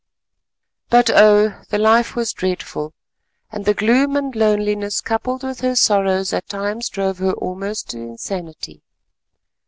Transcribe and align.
But, 0.89 1.11
oh! 1.11 1.61
the 1.69 1.77
life 1.77 2.15
was 2.15 2.33
dreadful, 2.33 2.91
and 3.51 3.65
the 3.65 3.75
gloom 3.75 4.15
and 4.17 4.35
loneliness 4.35 4.99
coupled 4.99 5.43
with 5.43 5.61
her 5.61 5.75
sorrows 5.75 6.33
at 6.33 6.49
times 6.49 6.89
drove 6.89 7.19
her 7.19 7.33
almost 7.33 7.91
to 7.91 7.99
insanity. 7.99 8.81